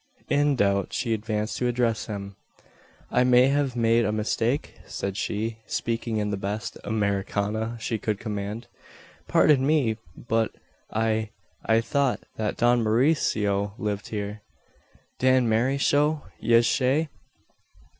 In 0.31 0.55
doubt 0.55 0.93
she 0.93 1.13
advanced 1.13 1.57
to 1.57 1.67
address 1.67 2.07
him: 2.07 2.35
"I 3.11 3.23
may 3.23 3.49
have 3.49 3.75
made 3.75 4.03
a 4.03 4.11
mistake?" 4.11 4.79
said 4.87 5.15
she, 5.15 5.59
speaking 5.67 6.17
in 6.17 6.31
the 6.31 6.37
best 6.37 6.75
"Americana" 6.83 7.77
she 7.79 7.99
could 7.99 8.17
command. 8.19 8.67
"Pardon 9.27 9.63
me, 9.63 9.99
but 10.17 10.55
I 10.91 11.29
I 11.63 11.81
thought 11.81 12.21
that 12.37 12.57
Don 12.57 12.83
Mauricio 12.83 13.75
lived 13.77 14.07
here." 14.07 14.41
"Dan 15.19 15.47
Marryshow, 15.47 16.23
yez 16.39 16.65
say? 16.67 17.09